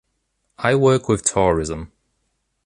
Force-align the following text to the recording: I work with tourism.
I 0.57 0.73
work 0.73 1.07
with 1.07 1.23
tourism. 1.23 1.91